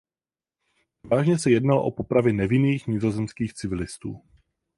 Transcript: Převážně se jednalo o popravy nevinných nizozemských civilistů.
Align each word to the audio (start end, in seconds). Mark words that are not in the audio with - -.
Převážně 1.01 1.39
se 1.39 1.51
jednalo 1.51 1.83
o 1.83 1.91
popravy 1.91 2.33
nevinných 2.33 2.87
nizozemských 2.87 3.53
civilistů. 3.53 4.21